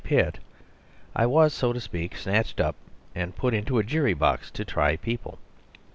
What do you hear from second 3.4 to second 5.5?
into a jury box to try people.